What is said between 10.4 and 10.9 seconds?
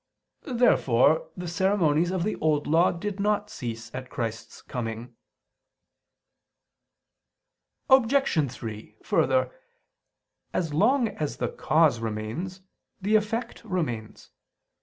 as